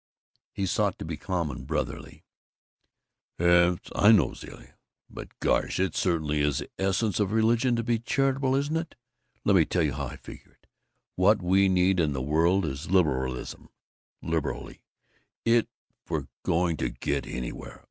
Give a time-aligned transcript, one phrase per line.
[0.51, 2.23] He sought to be calm and brotherly:
[3.37, 4.69] "Yes, I know, Zilla.
[5.11, 8.95] But gosh, it certainly is the essence of religion to be charitable, isn't it?
[9.45, 10.65] Let me tell you how I figure it:
[11.17, 13.69] What we need in the world is liberalism,
[14.23, 14.81] liberality,
[15.45, 15.67] if
[16.09, 17.79] we're going to get anywhere.